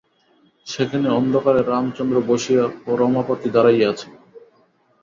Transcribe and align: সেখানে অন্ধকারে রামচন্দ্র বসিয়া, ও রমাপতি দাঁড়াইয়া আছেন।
সেখানে 0.67 1.07
অন্ধকারে 1.11 1.61
রামচন্দ্র 1.63 2.17
বসিয়া, 2.27 2.63
ও 2.87 2.91
রমাপতি 2.95 3.47
দাঁড়াইয়া 3.49 3.87
আছেন। 3.89 4.11